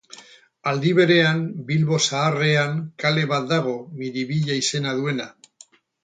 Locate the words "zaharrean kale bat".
2.05-3.45